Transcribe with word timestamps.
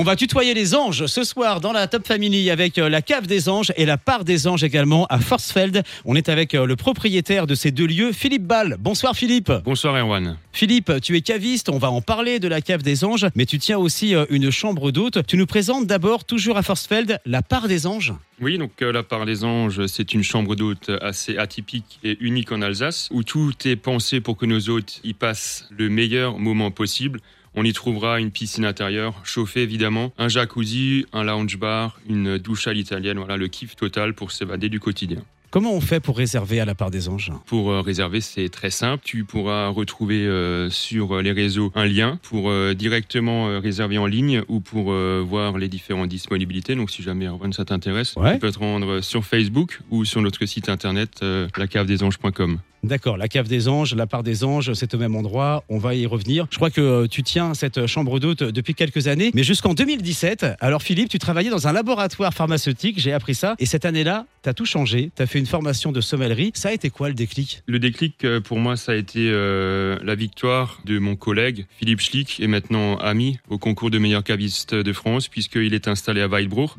On 0.00 0.04
va 0.04 0.14
tutoyer 0.14 0.54
les 0.54 0.76
anges 0.76 1.06
ce 1.06 1.24
soir 1.24 1.60
dans 1.60 1.72
la 1.72 1.88
Top 1.88 2.06
Family 2.06 2.50
avec 2.50 2.78
euh, 2.78 2.88
la 2.88 3.02
cave 3.02 3.26
des 3.26 3.48
anges 3.48 3.72
et 3.76 3.84
la 3.84 3.98
part 3.98 4.22
des 4.22 4.46
anges 4.46 4.62
également 4.62 5.06
à 5.06 5.18
Forsfeld. 5.18 5.82
On 6.04 6.14
est 6.14 6.28
avec 6.28 6.54
euh, 6.54 6.66
le 6.66 6.76
propriétaire 6.76 7.48
de 7.48 7.56
ces 7.56 7.72
deux 7.72 7.88
lieux, 7.88 8.12
Philippe 8.12 8.44
Ball. 8.44 8.76
Bonsoir 8.78 9.16
Philippe. 9.16 9.50
Bonsoir 9.64 9.96
Erwan. 9.96 10.38
Philippe, 10.52 10.92
tu 11.02 11.16
es 11.16 11.20
caviste, 11.20 11.68
on 11.68 11.78
va 11.78 11.90
en 11.90 12.00
parler 12.00 12.38
de 12.38 12.46
la 12.46 12.60
cave 12.60 12.84
des 12.84 13.02
anges, 13.02 13.26
mais 13.34 13.44
tu 13.44 13.58
tiens 13.58 13.78
aussi 13.78 14.14
euh, 14.14 14.24
une 14.30 14.52
chambre 14.52 14.92
d'hôte. 14.92 15.26
Tu 15.26 15.36
nous 15.36 15.46
présentes 15.46 15.88
d'abord, 15.88 16.24
toujours 16.24 16.58
à 16.58 16.62
Forsfeld, 16.62 17.18
la 17.26 17.42
part 17.42 17.66
des 17.66 17.88
anges. 17.88 18.14
Oui, 18.40 18.56
donc 18.56 18.80
la 18.80 19.02
part 19.02 19.26
des 19.26 19.42
anges, 19.42 19.84
c'est 19.86 20.14
une 20.14 20.22
chambre 20.22 20.54
d'hôte 20.54 20.92
assez 21.00 21.38
atypique 21.38 21.98
et 22.04 22.16
unique 22.20 22.52
en 22.52 22.62
Alsace, 22.62 23.08
où 23.10 23.24
tout 23.24 23.52
est 23.64 23.74
pensé 23.74 24.20
pour 24.20 24.36
que 24.36 24.46
nos 24.46 24.68
hôtes 24.68 25.00
y 25.02 25.12
passent 25.12 25.68
le 25.76 25.88
meilleur 25.88 26.38
moment 26.38 26.70
possible. 26.70 27.18
On 27.54 27.64
y 27.64 27.72
trouvera 27.72 28.20
une 28.20 28.30
piscine 28.30 28.64
intérieure, 28.64 29.20
chauffée 29.24 29.62
évidemment, 29.62 30.12
un 30.18 30.28
jacuzzi, 30.28 31.06
un 31.12 31.24
lounge 31.24 31.56
bar, 31.58 31.98
une 32.08 32.38
douche 32.38 32.66
à 32.66 32.72
l'italienne, 32.72 33.18
voilà 33.18 33.36
le 33.36 33.48
kiff 33.48 33.76
total 33.76 34.14
pour 34.14 34.32
s'évader 34.32 34.68
du 34.68 34.80
quotidien. 34.80 35.22
Comment 35.50 35.72
on 35.72 35.80
fait 35.80 36.00
pour 36.00 36.18
réserver 36.18 36.60
à 36.60 36.66
la 36.66 36.74
part 36.74 36.90
des 36.90 37.08
anges 37.08 37.32
Pour 37.46 37.70
euh, 37.70 37.80
réserver, 37.80 38.20
c'est 38.20 38.50
très 38.50 38.68
simple. 38.68 39.02
Tu 39.02 39.24
pourras 39.24 39.68
retrouver 39.68 40.26
euh, 40.26 40.68
sur 40.68 41.22
les 41.22 41.32
réseaux 41.32 41.72
un 41.74 41.86
lien 41.86 42.18
pour 42.22 42.50
euh, 42.50 42.74
directement 42.74 43.58
réserver 43.58 43.96
en 43.96 44.04
ligne 44.04 44.42
ou 44.48 44.60
pour 44.60 44.92
voir 44.92 45.56
les 45.56 45.68
différentes 45.68 46.10
disponibilités. 46.10 46.74
Donc, 46.74 46.90
si 46.90 47.02
jamais 47.02 47.26
Erwan, 47.26 47.52
ça 47.52 47.64
t'intéresse, 47.64 48.14
tu 48.14 48.38
peux 48.38 48.52
te 48.52 48.58
rendre 48.58 49.00
sur 49.00 49.24
Facebook 49.24 49.80
ou 49.90 50.04
sur 50.04 50.20
notre 50.20 50.44
site 50.44 50.68
internet 50.68 51.24
lacavedesanges.com. 51.56 52.58
D'accord, 52.84 53.16
la 53.16 53.26
cave 53.26 53.48
des 53.48 53.68
anges, 53.68 53.94
la 53.94 54.06
part 54.06 54.22
des 54.22 54.44
anges, 54.44 54.72
c'est 54.74 54.94
au 54.94 54.98
même 54.98 55.16
endroit, 55.16 55.64
on 55.68 55.78
va 55.78 55.96
y 55.96 56.06
revenir. 56.06 56.46
Je 56.50 56.56
crois 56.56 56.70
que 56.70 57.06
tu 57.06 57.24
tiens 57.24 57.54
cette 57.54 57.86
chambre 57.86 58.20
d'hôte 58.20 58.44
depuis 58.44 58.74
quelques 58.74 59.08
années, 59.08 59.32
mais 59.34 59.42
jusqu'en 59.42 59.74
2017. 59.74 60.46
Alors 60.60 60.82
Philippe, 60.82 61.08
tu 61.08 61.18
travaillais 61.18 61.50
dans 61.50 61.66
un 61.66 61.72
laboratoire 61.72 62.32
pharmaceutique, 62.32 63.00
j'ai 63.00 63.12
appris 63.12 63.34
ça, 63.34 63.56
et 63.58 63.66
cette 63.66 63.84
année-là, 63.84 64.26
tu 64.44 64.48
as 64.48 64.54
tout 64.54 64.64
changé, 64.64 65.10
tu 65.16 65.22
as 65.22 65.26
fait 65.26 65.37
une 65.38 65.46
formation 65.46 65.92
de 65.92 66.00
sommellerie. 66.00 66.52
Ça 66.54 66.68
a 66.68 66.72
été 66.72 66.90
quoi 66.90 67.08
le 67.08 67.14
déclic? 67.14 67.62
Le 67.66 67.78
déclic, 67.78 68.24
euh, 68.24 68.40
pour 68.40 68.58
moi, 68.58 68.76
ça 68.76 68.92
a 68.92 68.94
été 68.94 69.30
euh, 69.30 69.98
la 70.02 70.14
victoire 70.14 70.80
de 70.84 70.98
mon 70.98 71.16
collègue 71.16 71.66
Philippe 71.78 72.00
Schlick, 72.00 72.40
et 72.40 72.46
maintenant 72.46 72.96
ami 72.98 73.38
au 73.48 73.58
concours 73.58 73.90
de 73.90 73.98
meilleur 73.98 74.24
caviste 74.24 74.74
de 74.74 74.92
France, 74.92 75.28
puisqu'il 75.28 75.74
est 75.74 75.88
installé 75.88 76.20
à 76.20 76.28
Weilbruch. 76.28 76.70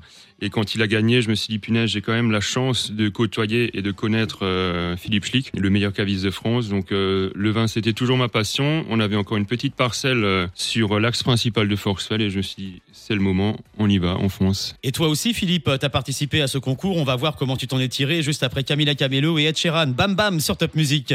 Et 0.41 0.49
quand 0.49 0.75
il 0.75 0.81
a 0.81 0.87
gagné, 0.87 1.21
je 1.21 1.29
me 1.29 1.35
suis 1.35 1.49
dit, 1.49 1.59
punaise, 1.59 1.89
j'ai 1.89 2.01
quand 2.01 2.13
même 2.13 2.31
la 2.31 2.39
chance 2.39 2.91
de 2.91 3.09
côtoyer 3.09 3.77
et 3.77 3.81
de 3.81 3.91
connaître 3.91 4.39
euh, 4.43 4.95
Philippe 4.95 5.25
Schlick, 5.25 5.51
le 5.57 5.69
meilleur 5.69 5.93
caviste 5.93 6.23
de 6.23 6.31
France. 6.31 6.69
Donc 6.69 6.91
euh, 6.91 7.31
le 7.35 7.51
vin, 7.51 7.67
c'était 7.67 7.93
toujours 7.93 8.17
ma 8.17 8.29
passion. 8.29 8.85
On 8.89 8.99
avait 8.99 9.15
encore 9.15 9.37
une 9.37 9.45
petite 9.45 9.75
parcelle 9.75 10.23
euh, 10.23 10.47
sur 10.53 10.99
l'axe 10.99 11.23
principal 11.23 11.67
de 11.67 11.75
Forcefell 11.75 12.21
et 12.21 12.29
je 12.29 12.37
me 12.37 12.41
suis 12.41 12.55
dit, 12.55 12.81
c'est 12.91 13.15
le 13.15 13.21
moment, 13.21 13.57
on 13.77 13.89
y 13.89 13.97
va, 13.97 14.17
on 14.19 14.29
fonce. 14.29 14.75
Et 14.83 14.91
toi 14.91 15.09
aussi, 15.09 15.33
Philippe, 15.33 15.69
tu 15.79 15.85
as 15.85 15.89
participé 15.89 16.41
à 16.41 16.47
ce 16.47 16.57
concours. 16.57 16.97
On 16.97 17.03
va 17.03 17.15
voir 17.15 17.35
comment 17.35 17.57
tu 17.57 17.67
t'en 17.67 17.79
es 17.79 17.89
tiré 17.89 18.21
juste 18.21 18.43
après 18.43 18.63
Camila 18.63 18.95
Camelo 18.95 19.37
et 19.39 19.43
Ed 19.43 19.57
Sheeran. 19.57 19.87
Bam 19.87 20.15
bam 20.15 20.39
sur 20.39 20.57
Top 20.57 20.75
Music. 20.75 21.13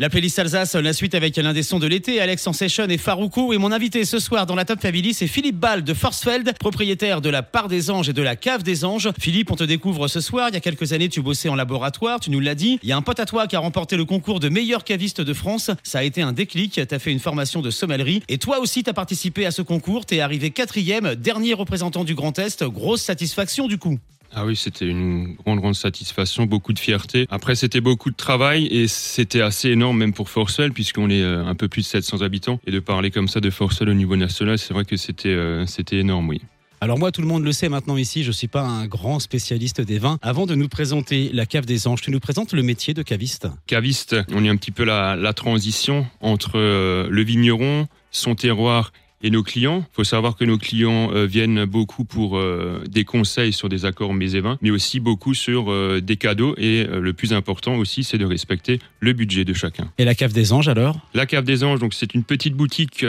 La 0.00 0.08
playlist 0.08 0.38
Alsace, 0.38 0.76
la 0.76 0.92
suite 0.92 1.16
avec 1.16 1.36
l'un 1.38 1.52
des 1.52 1.64
sons 1.64 1.80
de 1.80 1.88
l'été, 1.88 2.20
Alex 2.20 2.40
Sensation 2.40 2.86
et 2.88 2.98
Farouko. 2.98 3.52
Et 3.52 3.58
mon 3.58 3.72
invité 3.72 4.04
ce 4.04 4.20
soir 4.20 4.46
dans 4.46 4.54
la 4.54 4.64
Top 4.64 4.80
Family, 4.80 5.12
c'est 5.12 5.26
Philippe 5.26 5.56
Ball 5.56 5.82
de 5.82 5.92
Forsfeld, 5.92 6.56
propriétaire 6.60 7.20
de 7.20 7.28
la 7.28 7.42
Part 7.42 7.66
des 7.66 7.90
Anges 7.90 8.08
et 8.08 8.12
de 8.12 8.22
la 8.22 8.36
Cave 8.36 8.62
des 8.62 8.84
Anges. 8.84 9.10
Philippe, 9.18 9.50
on 9.50 9.56
te 9.56 9.64
découvre 9.64 10.06
ce 10.06 10.20
soir. 10.20 10.50
Il 10.50 10.54
y 10.54 10.56
a 10.56 10.60
quelques 10.60 10.92
années, 10.92 11.08
tu 11.08 11.20
bossais 11.20 11.48
en 11.48 11.56
laboratoire, 11.56 12.20
tu 12.20 12.30
nous 12.30 12.38
l'as 12.38 12.54
dit. 12.54 12.78
Il 12.84 12.88
y 12.88 12.92
a 12.92 12.96
un 12.96 13.02
pote 13.02 13.18
à 13.18 13.26
toi 13.26 13.48
qui 13.48 13.56
a 13.56 13.58
remporté 13.58 13.96
le 13.96 14.04
concours 14.04 14.38
de 14.38 14.48
meilleur 14.48 14.84
caviste 14.84 15.20
de 15.20 15.32
France. 15.34 15.72
Ça 15.82 15.98
a 15.98 16.02
été 16.04 16.22
un 16.22 16.30
déclic. 16.32 16.74
Tu 16.74 16.94
as 16.94 16.98
fait 17.00 17.10
une 17.10 17.18
formation 17.18 17.60
de 17.60 17.70
sommellerie. 17.70 18.22
Et 18.28 18.38
toi 18.38 18.60
aussi, 18.60 18.84
tu 18.84 18.90
as 18.90 18.94
participé 18.94 19.46
à 19.46 19.50
ce 19.50 19.62
concours. 19.62 20.06
Tu 20.06 20.14
es 20.14 20.20
arrivé 20.20 20.52
quatrième, 20.52 21.16
dernier 21.16 21.54
représentant 21.54 22.04
du 22.04 22.14
Grand 22.14 22.38
Est. 22.38 22.62
Grosse 22.62 23.02
satisfaction 23.02 23.66
du 23.66 23.78
coup. 23.78 23.98
Ah 24.34 24.44
oui, 24.44 24.56
c'était 24.56 24.86
une 24.86 25.34
grande, 25.34 25.60
grande 25.60 25.74
satisfaction, 25.74 26.44
beaucoup 26.44 26.72
de 26.72 26.78
fierté. 26.78 27.26
Après, 27.30 27.54
c'était 27.54 27.80
beaucoup 27.80 28.10
de 28.10 28.16
travail 28.16 28.66
et 28.66 28.86
c'était 28.86 29.40
assez 29.40 29.70
énorme 29.70 29.98
même 29.98 30.12
pour 30.12 30.28
Forcel, 30.28 30.72
puisqu'on 30.72 31.10
est 31.10 31.22
euh, 31.22 31.44
un 31.44 31.54
peu 31.54 31.68
plus 31.68 31.82
de 31.82 31.86
700 31.86 32.22
habitants. 32.22 32.60
Et 32.66 32.70
de 32.70 32.80
parler 32.80 33.10
comme 33.10 33.28
ça 33.28 33.40
de 33.40 33.50
Forcel 33.50 33.88
au 33.88 33.94
niveau 33.94 34.16
national, 34.16 34.58
c'est 34.58 34.74
vrai 34.74 34.84
que 34.84 34.96
c'était 34.96 35.28
euh, 35.30 35.66
c'était 35.66 35.96
énorme, 35.96 36.28
oui. 36.28 36.42
Alors 36.80 36.98
moi, 36.98 37.10
tout 37.10 37.22
le 37.22 37.26
monde 37.26 37.42
le 37.42 37.50
sait 37.50 37.68
maintenant 37.68 37.96
ici, 37.96 38.22
je 38.22 38.28
ne 38.28 38.32
suis 38.32 38.46
pas 38.46 38.62
un 38.62 38.86
grand 38.86 39.18
spécialiste 39.18 39.80
des 39.80 39.98
vins. 39.98 40.18
Avant 40.22 40.46
de 40.46 40.54
nous 40.54 40.68
présenter 40.68 41.28
la 41.32 41.44
cave 41.44 41.66
des 41.66 41.88
anges, 41.88 42.02
tu 42.02 42.12
nous 42.12 42.20
présentes 42.20 42.52
le 42.52 42.62
métier 42.62 42.94
de 42.94 43.02
caviste 43.02 43.48
Caviste, 43.66 44.14
on 44.32 44.44
est 44.44 44.48
un 44.48 44.56
petit 44.56 44.70
peu 44.70 44.84
la, 44.84 45.16
la 45.16 45.32
transition 45.32 46.06
entre 46.20 46.52
euh, 46.54 47.08
le 47.10 47.22
vigneron, 47.22 47.88
son 48.12 48.36
terroir 48.36 48.92
et 49.22 49.30
nos 49.30 49.42
clients. 49.42 49.84
Il 49.92 49.94
faut 49.94 50.04
savoir 50.04 50.36
que 50.36 50.44
nos 50.44 50.58
clients 50.58 51.10
euh, 51.12 51.26
viennent 51.26 51.64
beaucoup 51.64 52.04
pour 52.04 52.38
euh, 52.38 52.82
des 52.88 53.04
conseils 53.04 53.52
sur 53.52 53.68
des 53.68 53.84
accords 53.84 54.14
mets 54.14 54.32
et 54.32 54.40
vins, 54.40 54.58
mais 54.62 54.70
aussi 54.70 55.00
beaucoup 55.00 55.34
sur 55.34 55.70
euh, 55.70 56.00
des 56.00 56.16
cadeaux. 56.16 56.54
Et 56.56 56.84
le 56.84 57.12
plus 57.12 57.32
important 57.32 57.76
aussi, 57.76 58.04
c'est 58.04 58.18
de 58.18 58.24
respecter 58.24 58.80
le 59.00 59.12
budget 59.12 59.44
de 59.44 59.52
chacun. 59.52 59.90
Et 59.98 60.04
la 60.04 60.14
cave 60.14 60.32
des 60.32 60.52
anges 60.52 60.68
alors? 60.68 61.00
La 61.14 61.26
cave 61.26 61.44
des 61.44 61.64
anges, 61.64 61.80
donc 61.80 61.94
c'est 61.94 62.14
une 62.14 62.24
petite 62.24 62.54
boutique 62.54 63.04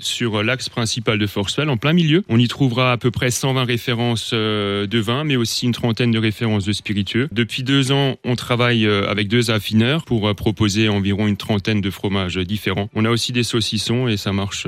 sur 0.00 0.42
l'axe 0.42 0.68
principal 0.68 1.18
de 1.18 1.26
Forcewell, 1.26 1.68
en 1.68 1.76
plein 1.76 1.92
milieu. 1.92 2.24
On 2.28 2.38
y 2.38 2.48
trouvera 2.48 2.92
à 2.92 2.96
peu 2.96 3.10
près 3.10 3.30
120 3.30 3.64
références 3.64 4.32
de 4.32 4.98
vins, 4.98 5.24
mais 5.24 5.36
aussi 5.36 5.66
une 5.66 5.72
trentaine 5.72 6.10
de 6.10 6.18
références 6.18 6.64
de 6.64 6.72
spiritueux. 6.72 7.28
Depuis 7.32 7.62
deux 7.62 7.92
ans, 7.92 8.16
on 8.24 8.36
travaille 8.36 8.86
avec 8.86 9.28
deux 9.28 9.50
affineurs 9.50 10.04
pour 10.04 10.34
proposer 10.34 10.88
environ 10.88 11.26
une 11.26 11.36
trentaine 11.36 11.80
de 11.80 11.90
fromages 11.90 12.38
différents. 12.38 12.88
On 12.94 13.04
a 13.04 13.10
aussi 13.10 13.32
des 13.32 13.42
saucissons 13.42 14.08
et 14.08 14.16
ça 14.16 14.32
marche 14.32 14.66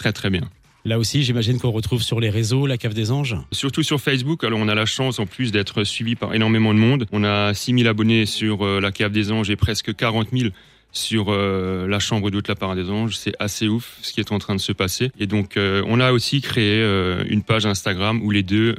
très 0.01 0.29
bien. 0.29 0.49
Là 0.83 0.97
aussi, 0.97 1.21
j'imagine 1.21 1.59
qu'on 1.59 1.69
retrouve 1.69 2.01
sur 2.01 2.19
les 2.19 2.31
réseaux 2.31 2.65
la 2.65 2.77
cave 2.77 2.95
des 2.95 3.11
anges. 3.11 3.37
Surtout 3.51 3.83
sur 3.83 4.01
Facebook. 4.01 4.43
Alors, 4.43 4.59
on 4.59 4.67
a 4.67 4.73
la 4.73 4.87
chance 4.87 5.19
en 5.19 5.27
plus 5.27 5.51
d'être 5.51 5.83
suivi 5.83 6.15
par 6.15 6.33
énormément 6.33 6.73
de 6.73 6.79
monde. 6.79 7.05
On 7.11 7.23
a 7.23 7.53
6000 7.53 7.87
abonnés 7.87 8.25
sur 8.25 8.65
euh, 8.65 8.79
la 8.79 8.91
cave 8.91 9.11
des 9.11 9.31
anges 9.31 9.51
et 9.51 9.55
presque 9.55 9.95
40 9.95 10.29
000 10.33 10.49
sur 10.91 11.27
euh, 11.29 11.87
la 11.87 11.99
chambre 11.99 12.29
d'hôte 12.31 12.47
La 12.47 12.55
Part 12.55 12.75
des 12.75 12.89
Anges. 12.89 13.17
C'est 13.17 13.33
assez 13.39 13.67
ouf 13.67 13.97
ce 14.01 14.11
qui 14.11 14.19
est 14.19 14.31
en 14.31 14.39
train 14.39 14.55
de 14.55 14.61
se 14.61 14.71
passer. 14.71 15.11
Et 15.19 15.27
donc, 15.27 15.57
euh, 15.57 15.83
on 15.87 15.99
a 15.99 16.11
aussi 16.11 16.41
créé 16.41 16.81
euh, 16.81 17.23
une 17.27 17.43
page 17.43 17.65
Instagram 17.65 18.21
où 18.23 18.31
les 18.31 18.43
deux 18.43 18.75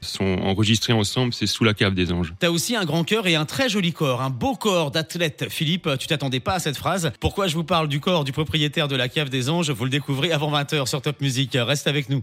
sont 0.00 0.38
enregistrés 0.42 0.92
ensemble. 0.92 1.32
C'est 1.32 1.46
sous 1.46 1.64
la 1.64 1.74
cave 1.74 1.94
des 1.94 2.12
anges. 2.12 2.34
T'as 2.38 2.50
aussi 2.50 2.76
un 2.76 2.84
grand 2.84 3.04
cœur 3.04 3.26
et 3.26 3.34
un 3.34 3.44
très 3.44 3.68
joli 3.68 3.92
corps, 3.92 4.22
un 4.22 4.30
beau 4.30 4.54
corps 4.54 4.90
d'athlète. 4.90 5.46
Philippe, 5.48 5.88
tu 5.98 6.06
t'attendais 6.06 6.40
pas 6.40 6.54
à 6.54 6.58
cette 6.58 6.76
phrase. 6.76 7.12
Pourquoi 7.20 7.46
je 7.46 7.54
vous 7.54 7.64
parle 7.64 7.88
du 7.88 8.00
corps 8.00 8.24
du 8.24 8.32
propriétaire 8.32 8.88
de 8.88 8.96
la 8.96 9.08
cave 9.08 9.28
des 9.28 9.48
anges? 9.50 9.70
Vous 9.70 9.84
le 9.84 9.90
découvrez 9.90 10.32
avant 10.32 10.52
20h 10.52 10.86
sur 10.86 11.02
Top 11.02 11.20
Music. 11.20 11.56
Reste 11.60 11.86
avec 11.86 12.08
nous. 12.08 12.22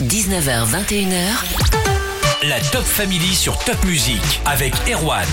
19h, 0.00 0.66
21h. 0.66 2.48
La 2.48 2.60
Top 2.60 2.82
Family 2.82 3.34
sur 3.34 3.58
Top 3.58 3.82
Music 3.84 4.40
avec 4.46 4.74
Erwan. 4.90 5.28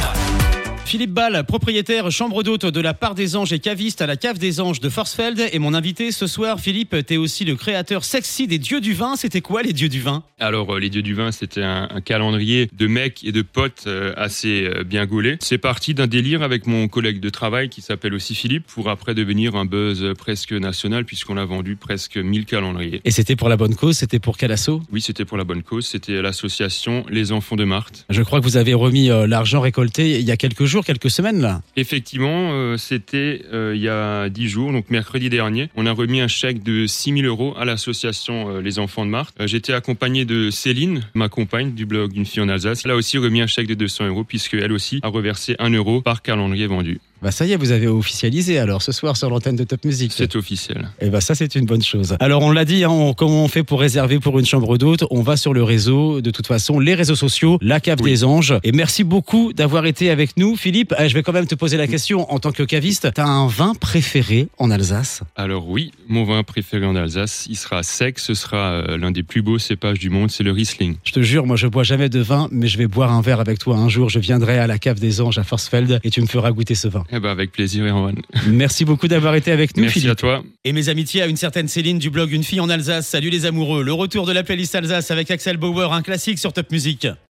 Philippe 0.90 1.12
Ball, 1.12 1.44
propriétaire 1.46 2.10
chambre 2.10 2.42
d'hôte 2.42 2.66
de 2.66 2.82
la 2.82 2.96
Part 2.96 3.14
des 3.14 3.36
Anges 3.36 3.54
et 3.54 3.60
caviste 3.60 4.02
à 4.02 4.08
la 4.08 4.18
Cave 4.18 4.40
des 4.40 4.60
Anges 4.60 4.80
de 4.80 4.90
Forsfeld 4.90 5.40
est 5.40 5.60
mon 5.60 5.76
invité 5.76 6.12
ce 6.12 6.26
soir. 6.26 6.60
Philippe, 6.60 6.96
tu 7.06 7.14
es 7.14 7.18
aussi 7.18 7.46
le 7.46 7.56
créateur 7.56 8.04
sexy 8.04 8.48
des 8.48 8.58
dieux 8.58 8.82
du 8.82 8.96
vin. 8.96 9.16
C'était 9.16 9.42
quoi 9.42 9.62
les 9.62 9.72
dieux 9.72 9.88
du 9.88 10.02
vin? 10.02 10.24
Alors 10.40 10.74
euh, 10.74 10.80
les 10.80 10.90
dieux 10.90 11.04
du 11.04 11.14
vin, 11.14 11.32
c'était 11.32 11.62
un, 11.62 11.88
calendrier 12.04 12.72
de 12.76 12.88
mecs 12.88 13.24
et 13.24 13.32
de 13.32 13.44
potes 13.44 13.84
euh, 13.86 14.16
assez 14.18 14.64
euh, 14.64 14.84
bien 14.84 15.06
gaulés. 15.06 15.38
C'est 15.42 15.60
parti 15.60 15.94
d'un 15.94 16.08
délire 16.08 16.42
avec 16.42 16.66
mon 16.66 16.88
collègue 16.88 17.20
de 17.20 17.30
travail 17.30 17.70
qui 17.70 17.82
s'appelle 17.82 18.16
aussi 18.16 18.34
Philippe 18.34 18.66
pour 18.66 18.90
après 18.90 19.14
devenir 19.14 19.56
un 19.56 19.66
buzz 19.66 20.16
presque 20.18 20.54
national 20.54 21.06
puisqu'on 21.06 21.38
a 21.38 21.46
vendu 21.46 21.76
presque 21.76 22.18
1000 22.18 22.46
calendriers. 22.46 23.02
Et 23.06 23.12
c'était 23.12 23.36
pour 23.36 23.50
la 23.50 23.58
bonne 23.58 23.76
cause 23.76 23.96
C'était 23.96 24.18
pour 24.18 24.38
quel 24.38 24.52
assaut 24.52 24.82
Oui, 24.92 25.02
c'était 25.02 25.26
pour 25.26 25.38
la 25.38 25.44
bonne 25.44 25.62
cause. 25.62 25.86
C'était 25.86 26.20
l'association 26.20 27.06
Les 27.12 27.32
Enfants 27.32 27.58
de 27.58 27.66
Marthe. 27.66 28.08
Je 28.10 28.24
crois 28.24 28.40
que 28.40 28.46
vous 28.46 28.58
avez 28.58 28.74
remis 28.74 29.10
l'argent 29.28 29.62
récolté 29.62 30.20
il 30.20 30.26
y 30.26 30.32
a 30.32 30.38
quelques 30.38 30.66
jours 30.66 30.79
quelques 30.84 31.10
semaines 31.10 31.42
là. 31.42 31.62
Effectivement, 31.76 32.52
euh, 32.52 32.78
c'était 32.78 33.42
euh, 33.54 33.74
il 33.76 33.82
y 33.82 33.90
a 33.90 34.30
dix 34.30 34.48
jours, 34.48 34.72
donc 34.72 34.90
mercredi 34.90 35.30
dernier. 35.30 35.70
On 35.76 35.86
a 35.86 35.92
remis 35.92 36.22
un 36.22 36.28
chèque 36.28 36.64
de 36.64 36.88
6 36.88 37.14
000 37.22 37.26
euros 37.26 37.54
à 37.58 37.66
l'association 37.66 38.50
euh, 38.50 38.62
Les 38.62 38.80
Enfants 38.80 39.06
de 39.06 39.12
Marthe. 39.12 39.36
J'étais 39.46 39.74
accompagné 39.74 40.26
de 40.26 40.50
Céline, 40.50 41.02
ma 41.14 41.30
compagne 41.30 41.74
du 41.74 41.86
blog 41.86 42.16
Une 42.16 42.26
fille 42.26 42.42
en 42.42 42.50
Alsace. 42.50 42.84
Elle 42.86 42.92
a 42.92 42.96
aussi 42.96 43.18
remis 43.18 43.42
un 43.42 43.48
chèque 43.48 43.68
de 43.68 43.74
200 43.74 44.08
euros 44.08 44.24
puisque 44.24 44.54
elle 44.54 44.72
aussi 44.72 45.00
a 45.02 45.08
reversé 45.08 45.56
1 45.60 45.72
euro 45.72 46.02
par 46.02 46.22
calendrier 46.22 46.68
vendu. 46.68 47.00
Bah 47.22 47.32
ça 47.32 47.46
y 47.46 47.52
est, 47.52 47.58
vous 47.58 47.72
avez 47.72 47.88
officialisé 47.88 48.60
alors 48.60 48.82
ce 48.82 48.94
soir 48.94 49.18
sur 49.18 49.30
l'antenne 49.30 49.58
de 49.58 49.66
Top 49.66 49.84
Music. 49.84 50.14
C'est 50.16 50.38
officiel. 50.38 50.90
Et 51.02 51.08
eh 51.08 51.10
bah 51.10 51.20
ça 51.20 51.36
c'est 51.36 51.54
une 51.56 51.66
bonne 51.66 51.84
chose. 51.84 52.16
Alors 52.22 52.44
on 52.44 52.52
l'a 52.52 52.64
dit, 52.64 52.86
hein, 52.86 53.14
comment 53.18 53.44
on 53.44 53.48
fait 53.50 53.64
pour 53.64 53.82
réserver 53.82 54.20
pour 54.20 54.40
une 54.40 54.46
chambre 54.46 54.78
d'hôte? 54.78 55.04
On 55.12 55.22
va 55.22 55.36
sur 55.36 55.54
le 55.54 55.62
réseau, 55.64 56.22
de 56.22 56.32
toute 56.32 56.48
façon, 56.48 56.80
les 56.80 56.96
réseaux 56.96 57.16
sociaux, 57.16 57.58
la 57.62 57.82
cave 57.82 58.02
des 58.02 58.24
anges. 58.24 58.56
Et 58.64 58.72
merci 58.72 59.04
beaucoup 59.04 59.52
d'avoir 59.52 59.86
été 59.86 60.10
avec 60.10 60.38
nous, 60.38 60.56
Philippe. 60.56 60.94
Eh, 60.98 61.10
je 61.10 61.14
vais 61.14 61.22
quand 61.24 61.34
même 61.34 61.48
te 61.48 61.56
poser 61.56 61.76
la 61.76 61.88
question 61.88 62.32
en 62.32 62.40
tant 62.40 62.54
que 62.54 62.64
caviste. 62.64 63.10
T'as 63.14 63.26
un 63.26 63.48
vin 63.48 63.74
préféré 63.76 64.48
en 64.58 64.72
Alsace? 64.72 65.22
Alors 65.36 65.68
oui, 65.68 65.92
mon 66.08 66.24
vin 66.24 66.44
préféré 66.44 66.86
en 66.86 66.96
Alsace, 66.96 67.48
il 67.50 67.58
sera 67.58 67.84
sec. 67.84 68.20
Ce 68.20 68.34
sera 68.34 68.72
euh, 68.72 68.98
l'un 68.98 69.12
des 69.12 69.24
plus 69.24 69.42
beaux 69.42 69.60
cépages 69.60 70.00
du 70.00 70.10
monde, 70.10 70.32
c'est 70.32 70.44
le 70.44 70.52
Riesling. 70.52 70.96
Je 71.04 71.12
te 71.12 71.22
jure, 71.22 71.46
moi 71.46 71.58
je 71.58 71.68
bois 71.68 71.84
jamais 71.84 72.08
de 72.08 72.20
vin, 72.20 72.48
mais 72.52 72.68
je 72.68 72.78
vais 72.78 72.88
boire 72.88 73.12
un 73.12 73.22
verre 73.22 73.42
avec 73.42 73.60
toi 73.60 73.76
un 73.76 73.90
jour. 73.90 74.10
Je 74.10 74.20
viendrai 74.20 74.58
à 74.58 74.68
la 74.68 74.80
cave 74.80 75.00
des 75.00 75.20
anges 75.20 75.38
à 75.38 75.44
Forsfeld 75.44 76.00
et 76.04 76.10
tu 76.10 76.22
me 76.22 76.28
feras 76.28 76.52
goûter 76.52 76.76
ce 76.76 76.88
vin. 76.88 77.04
Eh 77.12 77.20
ben 77.20 77.30
avec 77.30 77.52
plaisir, 77.52 77.84
Erwan. 77.86 78.16
Merci 78.48 78.86
beaucoup 78.86 79.08
d'avoir 79.08 79.34
été 79.36 79.52
avec 79.52 79.76
nous, 79.76 79.82
Merci 79.84 80.00
Philippe. 80.02 80.12
à 80.12 80.16
toi. 80.16 80.44
Et 80.64 80.74
mes 80.74 80.90
amitiés 80.90 81.22
à 81.24 81.28
une 81.28 81.38
certaine 81.38 81.68
Céline 81.68 81.98
du 81.98 82.10
blog 82.10 82.32
Une 82.32 82.44
fille 82.44 82.60
en 82.60 82.70
Alsace. 82.70 83.08
Salut 83.08 83.30
les 83.32 83.46
amoureux. 83.46 83.84
Le 83.84 83.94
retour 83.94 84.28
de 84.28 84.32
la 84.32 84.44
playlist 84.44 84.76
Alsace 84.76 85.10
avec 85.10 85.32
Axel 85.32 85.58
Bauer, 85.58 85.92
un 85.92 86.02
classique 86.04 86.38
sur 86.38 86.54
Top 86.54 86.72
Music. 86.72 87.08